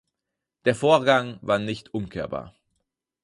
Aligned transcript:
Der 0.65 0.73
Vorgang 0.73 1.37
war 1.43 1.59
nicht 1.59 1.93
umkehrbar. 1.93 2.55